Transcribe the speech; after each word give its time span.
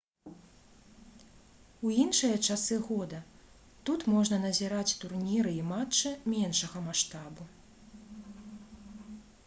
у 1.87 1.91
іншыя 2.03 2.37
часы 2.53 2.77
года 2.87 3.19
тут 3.89 4.05
можна 4.13 4.39
назіраць 4.45 4.95
турніры 5.03 5.53
і 5.59 5.65
матчы 5.73 6.13
меншага 6.37 6.81
маштабу 6.87 7.49